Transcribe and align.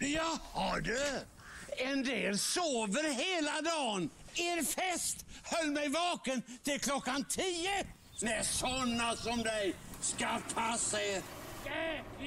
Jaha 0.00 0.80
du. 0.80 0.98
En 1.76 2.02
del 2.04 2.38
sover 2.38 3.14
hela 3.14 3.62
dagen. 3.62 4.10
Er 4.34 4.64
fest 4.64 5.26
höll 5.42 5.70
mig 5.70 5.88
vaken 5.88 6.42
till 6.62 6.80
klockan 6.80 7.24
tio. 7.24 7.86
När 8.22 8.42
såna 8.42 9.16
som 9.16 9.38
dig 9.38 9.74
ska 10.00 10.26
passa 10.54 11.02
er. 11.02 11.22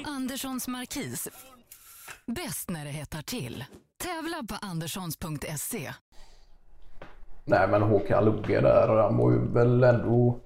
Anderssons 0.06 0.68
Markis. 0.68 1.28
Bäst 2.26 2.70
när 2.70 2.86
det 2.86 2.92
hettar 2.92 3.22
till. 3.22 3.66
Tävla 3.98 4.44
på 4.50 4.56
anderssons.se. 4.66 5.94
Nej 7.46 7.68
men 7.68 7.82
Håkan 7.82 8.26
Lugge 8.26 8.62
där, 8.62 8.88
han 8.88 9.18
var 9.18 9.32
ju 9.32 9.54
väl 9.54 9.84
ändå 9.84 10.40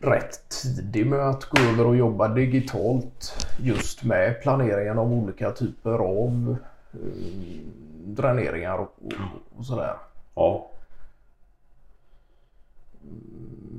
rätt 0.00 0.48
tidig 0.48 1.06
med 1.06 1.28
att 1.28 1.44
gå 1.44 1.62
över 1.62 1.86
och 1.86 1.96
jobba 1.96 2.28
digitalt 2.28 3.46
just 3.58 4.04
med 4.04 4.42
planeringen 4.42 4.98
av 4.98 5.12
olika 5.12 5.50
typer 5.50 5.98
av 5.98 6.56
eh, 6.92 6.98
dräneringar 8.04 8.78
och, 8.78 8.94
och, 9.04 9.12
och 9.58 9.66
sådär. 9.66 9.94
Ja. 10.34 10.70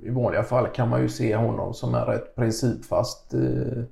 I 0.04 0.10
vanliga 0.10 0.44
fall 0.44 0.68
kan 0.68 0.90
man 0.90 1.02
ju 1.02 1.10
se 1.10 1.36
honom 1.36 1.74
som 1.74 1.96
en 1.96 2.06
rätt 2.06 2.36
principfast 2.36 3.34
eh, 3.34 3.42
eh, 3.42 3.84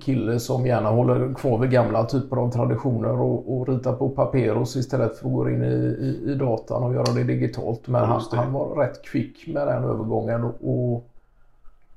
kille 0.00 0.40
som 0.40 0.66
gärna 0.66 0.90
håller 0.90 1.34
kvar 1.34 1.58
vid 1.58 1.70
gamla 1.70 2.04
typer 2.04 2.36
av 2.36 2.50
traditioner 2.50 3.20
och, 3.20 3.56
och 3.56 3.68
ritar 3.68 3.92
på 3.92 4.08
paperos 4.08 4.76
istället 4.76 5.18
för 5.18 5.26
att 5.28 5.32
gå 5.34 5.50
in 5.50 5.62
i, 5.64 5.66
i, 5.66 6.32
i 6.32 6.34
datan 6.34 6.82
och 6.82 6.94
göra 6.94 7.12
det 7.14 7.24
digitalt. 7.24 7.88
Men 7.88 8.04
han, 8.04 8.22
han 8.32 8.52
var 8.52 8.76
rätt 8.76 9.02
kvick 9.04 9.46
med 9.46 9.66
den 9.66 9.84
övergången 9.84 10.44
och, 10.44 10.54
och 10.94 11.06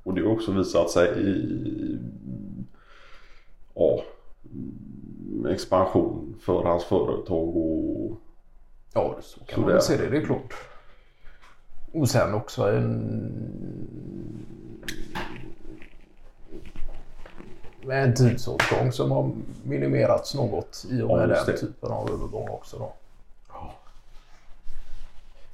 Och 0.04 0.14
det 0.14 0.22
har 0.22 0.32
också 0.32 0.52
visat 0.52 0.90
sig 0.90 1.08
i 1.30 1.98
ja, 3.76 4.00
expansion 5.50 6.36
för 6.40 6.64
hans 6.64 6.84
företag 6.86 7.58
och 7.58 8.12
Ja, 8.94 9.16
så 9.22 9.40
kan 9.40 9.56
Så 9.56 9.60
man 9.62 9.68
det- 9.68 9.74
väl 9.74 9.82
se 9.82 9.98
det, 9.98 10.10
det 10.10 10.18
är 10.18 10.26
klart. 10.26 10.54
Och 11.94 12.10
sen 12.10 12.34
också 12.34 12.64
en... 12.72 13.32
Med 17.88 18.04
en 18.04 18.16
tidsåtgång 18.16 18.92
som 18.92 19.12
har 19.12 19.32
minimerats 19.64 20.36
något 20.36 20.86
i 20.90 21.02
och 21.02 21.12
Ja, 21.12 21.16
med 21.16 21.30
just 21.30 21.46
den 21.46 21.58
typen 21.58 21.92
av 21.92 22.10
övergång 22.10 22.50
också 22.50 22.78
då. 22.80 22.94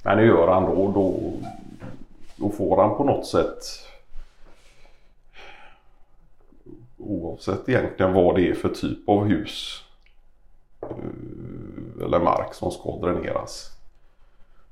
Men 0.02 0.16
det 0.16 0.24
gör 0.24 0.48
han 0.48 0.64
då. 0.64 0.92
Då, 0.92 1.32
då 2.36 2.50
får 2.50 2.82
han 2.82 2.96
på 2.96 3.04
något 3.04 3.26
sätt 3.26 3.62
oavsett 6.98 7.68
egentligen 7.68 8.12
vad 8.12 8.34
det 8.34 8.48
är 8.48 8.54
för 8.54 8.68
typ 8.68 9.08
av 9.08 9.24
hus 9.24 9.82
eh, 10.82 12.04
eller 12.04 12.20
mark 12.20 12.54
som 12.54 12.70
ska 12.70 12.98
dräneras 12.98 13.70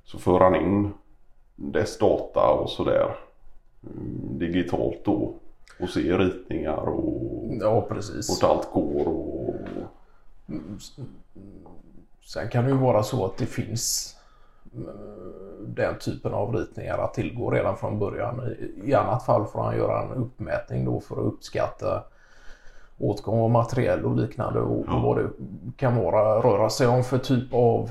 så 0.04 0.18
för 0.18 0.40
han 0.40 0.56
in 0.56 0.92
dess 1.56 1.98
data 1.98 2.50
och 2.50 2.70
sådär 2.70 3.16
mm, 3.82 4.38
digitalt 4.38 5.04
då 5.04 5.34
och 5.80 5.88
ser 5.88 6.18
ritningar 6.18 6.88
och 6.88 7.31
Ja, 7.60 7.80
precis. 7.80 8.42
vart 8.42 8.50
allt 8.50 8.72
går 8.72 9.08
och 9.08 9.54
Sen 12.24 12.48
kan 12.48 12.64
det 12.64 12.70
ju 12.70 12.76
vara 12.76 13.02
så 13.02 13.24
att 13.26 13.36
det 13.36 13.46
finns 13.46 14.16
eh, 14.74 14.80
den 15.66 15.98
typen 15.98 16.34
av 16.34 16.54
ritningar 16.54 16.98
att 16.98 17.14
tillgå 17.14 17.50
redan 17.50 17.76
från 17.76 17.98
början. 17.98 18.40
I- 18.84 18.94
annat 18.94 19.24
fall 19.24 19.44
får 19.46 19.62
han 19.62 19.76
göra 19.76 20.02
en 20.02 20.12
uppmätning 20.12 20.84
då 20.84 21.00
för 21.00 21.14
att 21.14 21.32
uppskatta 21.32 22.04
åtgång 22.98 23.40
av 23.40 23.50
materiell 23.50 24.04
och 24.04 24.16
liknande 24.16 24.60
och, 24.60 24.78
och 24.78 25.02
vad 25.02 25.16
det 25.18 25.30
kan 25.76 25.96
vara, 25.96 26.40
röra 26.40 26.70
sig 26.70 26.86
om 26.86 27.04
för 27.04 27.18
typ 27.18 27.54
av 27.54 27.90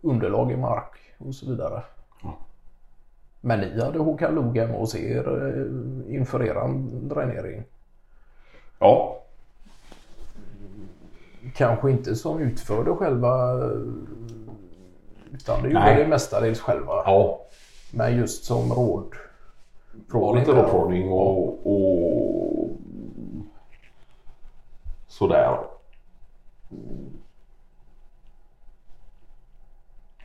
underlag 0.00 0.52
i 0.52 0.56
mark 0.56 0.92
och 1.18 1.34
så 1.34 1.46
vidare. 1.50 1.82
Men 3.40 3.60
ni 3.60 3.80
hade 3.80 3.98
Håkan 3.98 4.34
Lugg 4.34 4.58
hemma 4.58 4.78
hos 4.78 4.94
er 4.94 5.54
eh, 6.08 6.14
inför 6.14 6.42
eran 6.42 6.90
dränering. 7.08 7.64
Ja, 8.78 9.12
Kanske 11.54 11.90
inte 11.90 12.16
som 12.16 12.40
utförde 12.40 12.94
själva 12.96 13.52
utan 15.32 15.62
det 15.62 15.68
gjorde 15.68 15.80
Nej. 15.80 15.96
det 15.96 16.08
mestadels 16.08 16.60
själva. 16.60 16.92
ja 17.04 17.40
Men 17.90 18.16
just 18.16 18.44
som 18.44 18.72
råd. 18.72 19.14
var 20.08 20.38
lite 20.38 20.52
rådprovning 20.52 21.12
och, 21.12 21.66
och 21.66 22.68
sådär. 25.06 25.58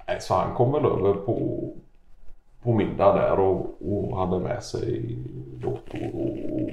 Nej, 0.07 0.21
så 0.21 0.33
han 0.33 0.55
kom 0.55 0.71
väl 0.71 0.85
över 0.85 1.13
på, 1.13 1.59
på 2.63 2.73
middag 2.73 3.13
där 3.13 3.39
och, 3.39 3.65
och 3.81 4.17
hade 4.17 4.39
med 4.39 4.63
sig 4.63 5.17
dator 5.61 6.09
och, 6.13 6.69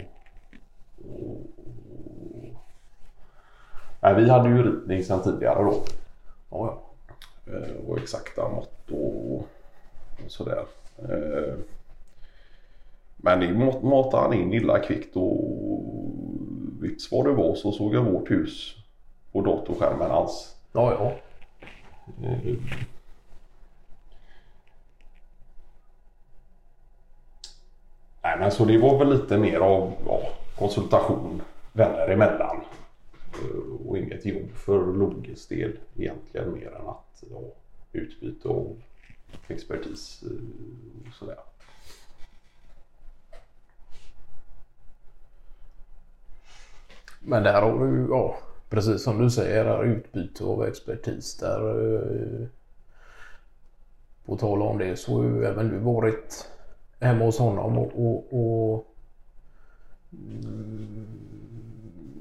Nej, 4.08 4.22
vi 4.24 4.30
hade 4.30 4.48
ju 4.48 4.62
ritning 4.62 5.04
sedan 5.04 5.22
tidigare 5.22 5.62
då. 5.62 5.82
Ja, 6.50 6.78
ja. 7.46 7.52
Eh, 7.52 7.88
och 7.88 7.98
exakta 7.98 8.48
mått 8.48 8.91
och, 8.91 9.34
och 9.34 9.46
sådär. 10.28 10.64
Eh, 10.98 11.54
Men 13.16 13.41
det 13.41 13.54
mat- 13.54 13.82
matade 13.82 14.22
han 14.22 14.32
in 14.34 14.52
illa 14.52 14.78
kvickt 14.78 15.16
och 15.16 15.41
vips 16.80 17.12
vad 17.12 17.24
det 17.26 17.32
var 17.32 17.54
så 17.54 17.72
såg 17.72 17.94
jag 17.94 18.02
vårt 18.02 18.30
hus 18.30 18.74
på 19.32 19.41
datorskärmen 19.41 20.10
hans. 20.10 20.56
ja, 20.72 20.92
ja. 20.92 21.12
Eh, 22.28 22.54
Nej 28.22 28.38
men 28.38 28.50
så 28.50 28.64
det 28.64 28.78
var 28.78 28.98
väl 28.98 29.10
lite 29.12 29.38
mer 29.38 29.60
av 29.60 29.92
ja, 30.06 30.20
konsultation 30.58 31.42
vänner 31.72 32.08
emellan. 32.08 32.60
Och 33.88 33.99
inget 33.99 34.25
jobb 34.25 34.50
för 34.50 34.93
Loges 34.93 35.47
del 35.47 35.78
egentligen 35.97 36.53
mer 36.53 36.75
än 36.75 36.87
att 36.87 37.25
ja, 37.31 37.41
utbyte 37.93 38.49
av 38.49 38.82
expertis 39.49 40.22
eh, 40.22 41.09
och 41.09 41.15
sådär. 41.15 41.38
Men 47.21 47.43
där 47.43 47.62
har 47.62 47.87
du, 47.87 48.06
ja, 48.10 48.38
precis 48.69 49.03
som 49.03 49.19
du 49.19 49.31
säger, 49.31 49.65
där 49.65 49.84
utbyte 49.84 50.44
av 50.44 50.65
expertis. 50.65 51.37
Där, 51.37 51.94
eh, 51.94 52.47
på 54.25 54.37
tal 54.37 54.62
om 54.62 54.78
det 54.78 54.97
så 54.97 55.16
har 55.16 55.25
ju 55.25 55.44
även 55.44 55.69
du 55.69 55.78
varit 55.78 56.50
hemma 57.00 57.25
hos 57.25 57.38
honom 57.38 57.78
och, 57.78 58.06
och, 58.06 58.27
och 58.32 58.87
mm, 60.12 61.06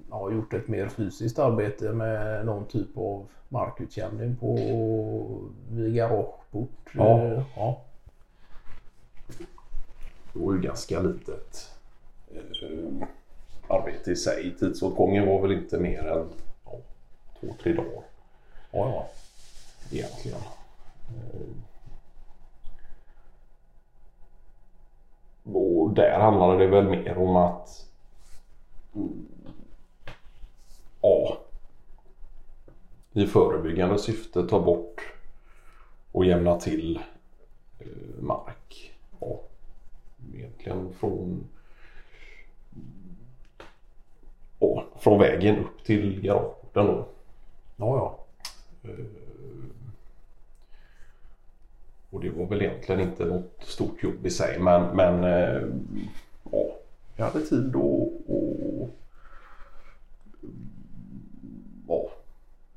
ja, 0.09 0.31
gjort 0.31 0.53
ett 0.53 0.67
mer 0.67 0.89
fysiskt 0.89 1.39
arbete 1.39 1.93
med 1.93 2.45
någon 2.45 2.65
typ 2.67 2.97
av 2.97 3.25
markutjämning 3.49 4.35
på 4.35 4.55
vid 5.71 5.95
garageport. 5.95 6.91
Ja. 6.93 7.43
Ja. 7.55 7.81
Det 10.33 10.39
var 10.39 10.53
ju 10.53 10.61
ganska 10.61 10.99
litet 10.99 11.69
eh, 12.31 13.07
arbete 13.67 14.11
i 14.11 14.15
sig. 14.15 14.55
Tidsåtgången 14.59 15.27
var 15.27 15.41
väl 15.41 15.51
inte 15.51 15.79
mer 15.79 16.07
än 16.07 16.27
ja, 16.65 16.71
två, 17.39 17.47
tre 17.63 17.73
dagar 17.73 18.03
Ja, 18.71 18.89
ja. 18.89 19.07
egentligen. 19.91 20.39
Eh, 21.09 21.47
Och 25.53 25.93
där 25.93 26.19
handlade 26.19 26.57
det 26.57 26.67
väl 26.67 26.83
mer 26.89 27.17
om 27.17 27.35
att 27.35 27.85
mm, 28.95 29.25
ja, 31.01 31.37
i 33.17 33.27
förebyggande 33.27 33.99
syfte 33.99 34.47
ta 34.47 34.59
bort 34.59 35.01
och 36.11 36.25
jämna 36.25 36.59
till 36.59 36.99
eh, 37.79 38.21
mark. 38.21 38.93
Ja, 39.19 39.39
egentligen 40.35 40.93
från 40.99 41.47
ja, 44.59 44.85
från 44.99 45.19
vägen 45.19 45.57
upp 45.59 45.83
till 45.83 46.21
garageporten 46.21 46.85
då. 46.85 47.07
ja, 47.75 47.97
ja. 47.97 48.23
Och 52.09 52.21
det 52.21 52.29
var 52.29 52.45
väl 52.45 52.61
egentligen 52.61 53.01
inte 53.01 53.25
något 53.25 53.63
stort 53.63 54.03
jobb 54.03 54.25
i 54.25 54.29
sig 54.29 54.59
men, 54.59 54.95
men 54.95 55.23
eh, 55.23 55.61
ja, 56.51 56.75
jag 57.15 57.25
hade 57.25 57.45
tid 57.45 57.75
och, 57.75 58.11
och 58.27 58.89
ja, 61.87 62.09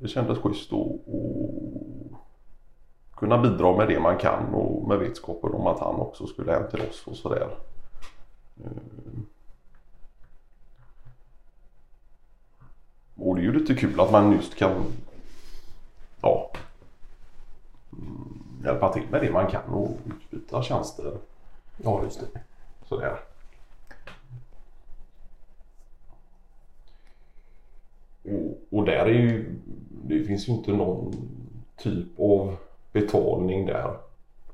det 0.00 0.08
kändes 0.08 0.38
schysst 0.38 0.72
att 0.72 0.88
kunna 3.16 3.38
bidra 3.38 3.76
med 3.76 3.88
det 3.88 4.00
man 4.00 4.18
kan 4.18 4.54
och 4.54 4.88
med 4.88 4.98
vetskapen 4.98 5.54
om 5.54 5.66
att 5.66 5.80
han 5.80 5.94
också 5.94 6.26
skulle 6.26 6.52
hem 6.52 6.70
till 6.70 6.80
oss 6.80 7.06
och 7.06 7.16
sådär. 7.16 7.48
Eh, 8.64 8.70
och 13.16 13.36
det 13.36 13.40
är 13.40 13.44
ju 13.44 13.52
lite 13.52 13.74
kul 13.74 14.00
att 14.00 14.12
man 14.12 14.32
just 14.32 14.54
kan 14.54 14.84
ja, 16.20 16.52
mm, 17.92 18.62
hjälpa 18.64 18.92
till 18.92 19.08
med 19.10 19.22
det 19.22 19.32
man 19.32 19.46
kan 19.46 19.64
och 19.64 19.90
utbyta 20.06 20.62
tjänster. 20.62 21.18
Ja, 21.76 22.02
just 22.04 22.20
det. 22.20 22.40
Sådär. 22.88 23.20
Och, 28.22 28.78
och 28.78 28.84
där 28.84 29.06
är 29.06 29.12
ju, 29.12 29.59
det 30.10 30.24
finns 30.24 30.48
ju 30.48 30.52
inte 30.52 30.70
någon 30.72 31.14
typ 31.76 32.20
av 32.20 32.56
betalning 32.92 33.66
där 33.66 33.96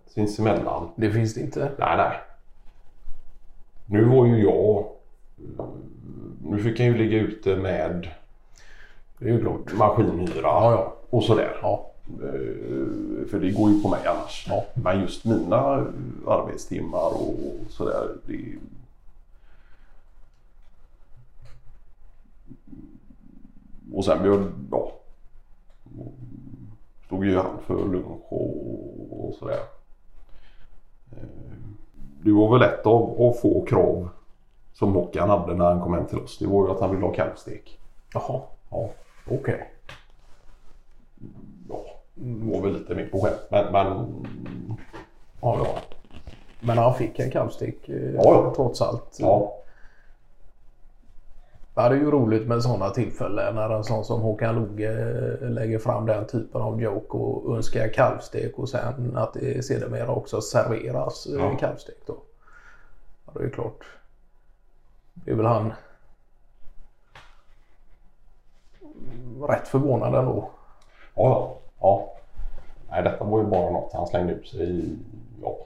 sinsemellan. 0.07 0.89
Det 0.97 1.11
finns 1.11 1.35
det 1.35 1.41
inte. 1.41 1.71
Nej, 1.79 1.97
nej. 1.97 2.17
Nu 3.87 4.05
var 4.05 4.27
ju 4.27 4.43
jag... 4.43 4.85
Nu 6.43 6.59
fick 6.63 6.81
jag 6.81 6.87
ju 6.87 6.97
ligga 6.99 7.19
ute 7.19 7.57
med 7.57 8.09
Det 9.19 9.25
är 9.29 9.33
ju 9.33 9.41
klart. 9.41 9.73
maskinhyra 9.75 10.41
Ja, 10.43 10.71
ja. 10.73 10.95
och 11.11 11.23
sådär. 11.23 11.59
Ja, 11.63 11.91
Eh, 12.09 13.27
För 13.31 13.41
det 13.41 13.51
går 13.51 13.71
ju 13.71 13.81
på 13.83 13.89
mig 13.89 14.07
annars. 14.07 14.47
Ja. 14.49 14.65
Men 14.75 15.01
just 15.01 15.25
mina 15.25 15.57
arbetstimmar 16.27 17.07
och 17.07 17.37
sådär. 17.69 18.09
Det... 18.27 18.55
Och 23.93 24.05
sen 24.05 24.23
stod 27.17 27.27
ju 27.27 27.37
han 27.37 27.59
för 27.67 27.75
lunch 27.75 28.33
och, 28.33 29.27
och 29.29 29.35
sådär. 29.35 29.59
Eh, 31.13 31.23
Det 32.25 32.33
var 32.33 32.59
väl 32.59 32.63
ett 32.69 32.87
av, 32.87 33.23
av 33.23 33.33
få 33.33 33.65
krav 33.65 34.09
som 34.73 34.95
Håkan 34.95 35.31
hade 35.31 35.55
när 35.55 35.65
han 35.65 35.81
kom 35.81 35.95
hem 35.95 36.07
till 36.07 36.19
oss. 36.19 36.39
Det 36.39 36.47
var 36.47 36.67
ju 36.67 36.73
att 36.73 36.81
han 36.81 36.91
ville 36.91 37.07
ha 37.07 37.13
kalvstek. 37.13 37.79
jaha. 38.15 38.41
Ja, 38.71 38.89
okej. 39.31 39.71
Ja, 41.69 41.81
det 42.15 42.53
var 42.55 42.61
väl 42.63 42.73
lite 42.73 42.95
mer 42.95 43.07
på 43.07 43.21
skämt. 43.21 43.41
Men, 43.51 43.73
men 43.73 43.87
Ja, 45.41 45.57
ja. 45.65 45.67
Men 46.61 46.79
han 46.79 46.95
fick 46.95 47.19
en 47.19 47.31
kalvstek 47.31 47.89
eh, 47.89 48.15
Ja, 48.15 48.23
ja. 48.25 48.53
trots 48.57 48.83
allt. 48.83 49.17
ja. 49.21 49.53
Ja, 51.79 51.89
det 51.89 51.95
är 51.95 51.99
ju 52.01 52.11
roligt 52.11 52.49
med 52.49 52.63
sådana 52.63 52.91
tillfällen 52.91 53.55
när 53.55 53.71
en 53.71 53.85
sån 53.85 54.05
som 54.05 54.21
Håkan 54.21 54.55
Loge 54.55 54.89
eh, 55.43 55.51
lägger 55.51 55.79
fram 55.79 56.07
den 56.07 56.27
typen 56.27 56.61
av 56.63 56.81
joke 56.83 57.17
och 57.17 57.57
önskar 57.57 57.89
kalvstek 57.89 58.59
och 58.59 58.69
sen 58.69 59.17
att 59.17 59.33
det 59.35 59.65
sedermera 59.65 60.11
också 60.11 60.41
serveras 60.41 61.27
eh, 61.27 61.35
Ja. 61.45 61.57
kalvstek 61.57 61.97
då. 62.07 62.17
Ja, 63.27 63.33
det 63.35 63.41
är 63.41 63.45
ju 63.45 63.51
klart. 63.51 63.85
Det 65.15 65.31
är 65.31 65.35
väl 65.35 65.47
han 65.47 65.73
rätt 69.49 69.69
förvånad 69.69 70.15
ändå. 70.15 70.51
Ja, 71.15 71.57
ja. 71.81 72.13
Nej, 72.91 73.03
detta 73.03 73.25
var 73.25 73.39
ju 73.39 73.47
bara 73.47 73.71
något 73.71 73.93
han 73.93 74.07
slängde 74.07 74.33
ut 74.33 74.49
sig 74.49 74.71
i. 74.71 74.99
Ja, 75.43 75.57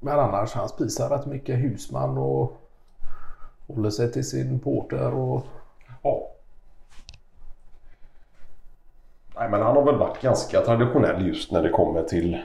Men 0.00 0.18
annars 0.18 0.54
han 0.54 0.68
spisar 0.68 1.08
rätt 1.08 1.26
mycket 1.26 1.58
husman 1.58 2.18
och 2.18 2.52
håller 3.74 3.90
sig 3.90 4.12
till 4.12 4.28
sin 4.28 4.60
porter 4.60 5.14
och 5.14 5.46
ja. 6.02 6.28
Nej, 9.36 9.50
men 9.50 9.62
han 9.62 9.76
har 9.76 9.82
väl 9.84 9.98
varit 9.98 10.20
ganska 10.22 10.60
traditionell 10.60 11.26
just 11.26 11.52
när 11.52 11.62
det 11.62 11.70
kommer 11.70 12.02
till 12.02 12.42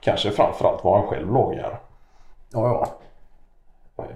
kanske 0.00 0.30
framförallt 0.30 0.84
vad 0.84 0.98
han 1.00 1.08
själv 1.08 1.32
lagar. 1.32 1.80
ja, 2.52 2.88
ja. 3.96 4.04
Eh, 4.04 4.08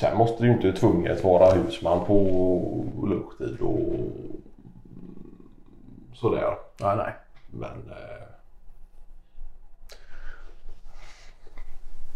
Sen 0.00 0.16
måste 0.18 0.42
det 0.42 0.46
ju 0.46 0.52
inte 0.52 0.72
tvunget 0.72 1.24
vara 1.24 1.50
husman 1.54 2.04
på 2.06 2.14
lunchtid 3.02 3.60
och 3.60 3.82
sådär. 6.14 6.56
Nej, 6.80 6.96
nej. 6.96 7.12
Men 7.50 7.90
eh, 7.90 8.29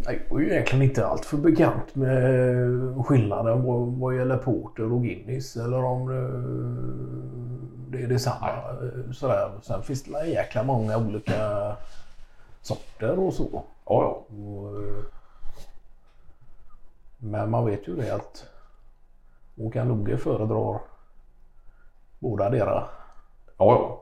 Jag 0.07 0.15
är 0.15 0.39
ju 0.45 0.53
egentligen 0.53 0.83
inte 0.83 1.07
allt 1.07 1.25
för 1.25 1.37
bekant 1.37 1.95
med 1.95 3.07
skillnaden 3.07 3.63
vad, 3.65 3.87
vad 3.99 4.17
gäller 4.17 4.37
Porter 4.37 4.93
och 4.93 5.03
Guinness 5.03 5.57
eller 5.57 5.85
om 5.85 6.07
det, 7.91 7.99
det 7.99 8.05
är 8.05 8.09
detsamma. 8.09 8.49
eh, 8.49 9.13
Sådär. 9.13 9.51
Sen 9.63 9.83
finns 9.83 10.03
det 10.05 10.21
en 10.21 10.31
jäkla 10.31 10.63
många 10.63 10.99
olika 10.99 11.77
sorter 12.63 13.19
och 13.19 13.35
så. 13.35 13.49
ja, 13.53 13.63
ja. 13.87 14.37
Och, 14.37 14.77
eh, 14.83 15.05
men 17.19 17.51
man 17.51 17.67
vet 17.67 17.89
ju 17.89 17.97
det 17.97 18.15
att 18.15 18.45
Håkan 19.57 19.89
Loge 19.89 20.17
föredrar 20.17 20.81
båda 22.19 22.51
deras. 22.51 22.89
Ja, 23.47 23.55
ja. 23.59 24.01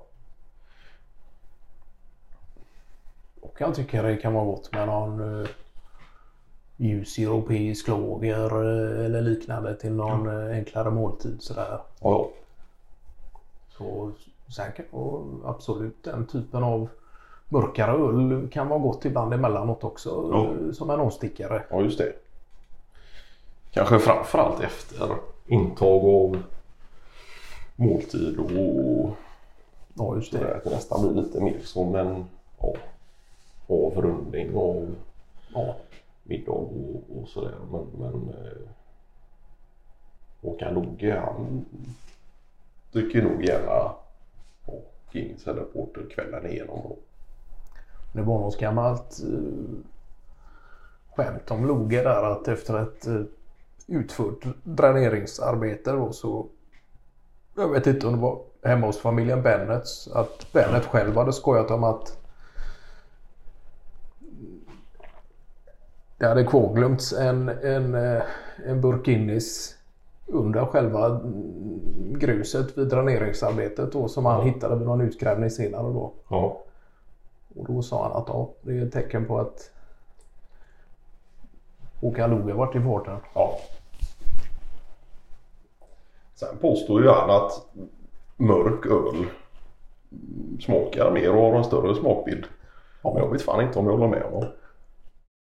Och 3.40 3.56
jag 3.60 3.74
tycker 3.74 4.02
det 4.02 4.16
kan 4.16 4.34
vara 4.34 4.44
gott 4.44 4.72
med 4.72 4.86
någon 4.86 5.40
eh, 5.42 5.48
ljus 6.82 7.18
europeisk 7.18 7.88
lager 7.88 8.44
eh, 8.44 9.04
eller 9.04 9.20
liknande 9.22 9.74
till 9.76 9.92
någon 9.92 10.26
eh, 10.50 10.56
enklare 10.56 10.90
måltid 10.90 11.42
sådär. 11.42 11.78
ja. 12.00 12.28
Så 13.78 14.12
kan 14.56 14.84
och 14.90 15.24
absolut 15.44 16.04
den 16.04 16.26
typen 16.26 16.62
av 16.64 16.88
mörkare 17.48 17.92
öl 17.92 18.48
kan 18.52 18.68
vara 18.68 18.78
gott 18.78 19.04
ibland 19.04 19.34
emellanåt 19.34 19.84
också 19.84 20.28
Ja. 20.32 20.44
eh, 20.66 20.72
som 20.72 20.90
en 20.90 21.00
avstickare. 21.00 21.62
Ja, 21.70 21.80
just 21.80 21.98
det. 21.98 22.12
Kanske 23.70 23.98
framförallt 23.98 24.60
efter 24.60 25.16
intag 25.46 26.04
av 26.04 26.42
måltid 27.76 28.38
och 28.38 29.10
Ja 29.94 30.16
just 30.16 30.32
sådär. 30.32 30.44
det. 30.44 30.56
Att 30.56 30.64
det 30.64 30.70
nästan 30.70 31.02
blir 31.12 31.22
lite 31.22 31.40
mer 31.40 31.58
som 31.64 31.94
en 31.94 32.24
ja, 32.60 32.74
avrundning 33.68 34.56
av 34.56 34.94
Ja 35.54 35.74
middag 36.22 36.52
och, 36.52 37.04
och 37.16 37.28
sådär. 37.28 37.54
Men, 37.70 37.86
men 37.98 38.28
eh, 38.28 38.68
Håkan 40.40 40.74
Loge 40.74 41.18
han 41.18 41.64
dricker 42.92 43.22
nog 43.22 43.44
gärna 43.44 43.66
ja, 43.66 43.98
eller 45.46 45.62
Porter 45.62 46.06
kvällen 46.10 46.46
igenom. 46.46 46.80
Då. 46.82 46.96
Det 48.12 48.22
var 48.22 48.38
något 48.38 48.58
gammalt 48.58 49.20
eh, 49.22 49.78
skämt 51.14 51.50
om 51.50 51.66
Loge 51.66 52.02
där 52.02 52.22
att 52.22 52.48
efter 52.48 52.82
ett 52.82 53.06
eh, 53.06 53.22
utfört 53.86 54.44
dräneringsarbete 54.62 55.92
då 55.92 56.12
så 56.12 56.46
jag 57.56 57.68
vet 57.68 57.86
inte 57.86 58.06
om 58.06 58.12
det 58.12 58.22
var 58.22 58.40
hemma 58.62 58.86
hos 58.86 58.98
familjen 58.98 59.42
Bennets 59.42 60.08
att 60.08 60.52
Bennet 60.52 60.84
själv 60.84 61.16
hade 61.16 61.32
skojat 61.32 61.70
om 61.70 61.84
att 61.84 62.21
det 66.22 66.28
hade 66.28 66.44
kvarglömts 66.44 67.12
en, 67.12 67.48
en, 67.48 67.94
eh, 67.94 68.22
en 68.66 68.80
burk 68.80 69.04
Guinness 69.04 69.74
under 70.26 70.64
själva 70.66 71.20
gruset 72.10 72.78
vid 72.78 72.88
dräneringsarbetet 72.88 73.92
då 73.92 74.08
som 74.08 74.26
han 74.26 74.46
hittade 74.46 74.76
vid 74.76 74.86
någon 74.86 75.00
utgrävning 75.00 75.50
senare 75.50 75.82
då. 75.82 76.12
Ja. 76.28 76.62
Och 77.56 77.66
då 77.66 77.82
sa 77.82 78.02
han 78.02 78.22
att 78.22 78.28
ja, 78.28 78.50
det 78.60 78.78
är 78.78 78.86
ett 78.86 78.92
tecken 78.92 79.26
på 79.26 79.38
att 79.38 79.70
Håkan 82.00 82.30
Loge 82.30 82.52
varit 82.52 82.76
i 82.76 82.80
farten. 82.80 83.16
Ja. 83.34 83.58
Sen 86.34 86.58
påstår 86.60 87.02
ju 87.02 87.08
han 87.08 87.30
att 87.30 87.66
mörk 88.36 88.86
öl 88.86 89.26
smakar 90.60 91.10
mer 91.10 91.36
och 91.36 91.42
har 91.42 91.58
en 91.58 91.64
större 91.64 91.94
smakbild. 91.94 92.44
Men 93.02 93.16
jag 93.16 93.32
vet 93.32 93.42
fan 93.42 93.64
inte 93.64 93.78
om 93.78 93.86
jag 93.86 93.92
håller 93.92 94.08
med 94.08 94.22
honom. 94.22 94.48